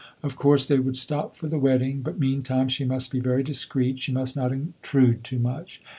Of 0.23 0.35
course 0.35 0.65
they 0.65 0.79
would 0.79 0.97
stop 0.97 1.35
for 1.35 1.47
the 1.47 1.59
wedding; 1.59 2.01
but 2.01 2.17
meantime 2.19 2.69
she 2.69 2.85
must 2.85 3.11
be 3.11 3.19
very 3.19 3.43
discreet; 3.43 3.99
she 3.99 4.11
must 4.11 4.35
not 4.35 4.51
intrude 4.51 5.23
too 5.23 5.37
much. 5.37 5.79